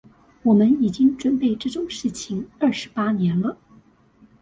[0.41, 3.59] 我們已經準備這種事情二十八年了